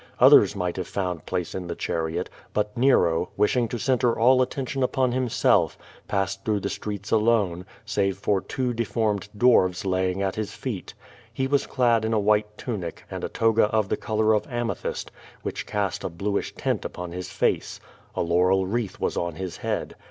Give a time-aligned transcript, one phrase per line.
[0.19, 4.81] Others might have found place in the chariot, but Nero, wishing to centre all attention
[4.81, 5.77] upon himself,
[6.07, 10.95] passed through the streets alone, save for two deformed dwarfs lay ing at his feet.
[11.31, 15.09] He was clad in a white tunic, and a toga of tlie color of ametliyst,
[15.43, 17.79] which cast a bluish tint iij)on his face.
[18.15, 19.93] A laurel wreath was on his head.